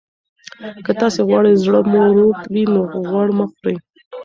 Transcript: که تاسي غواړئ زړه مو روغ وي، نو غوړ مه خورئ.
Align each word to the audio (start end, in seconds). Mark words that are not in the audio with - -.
که 0.85 0.91
تاسي 1.01 1.21
غواړئ 1.27 1.53
زړه 1.63 1.79
مو 1.91 2.01
روغ 2.17 2.37
وي، 2.53 2.63
نو 2.73 2.81
غوړ 3.09 3.27
مه 3.37 3.45
خورئ. 3.53 3.75